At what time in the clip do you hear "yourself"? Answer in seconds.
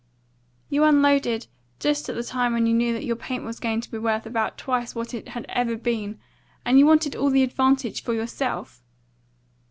8.15-8.81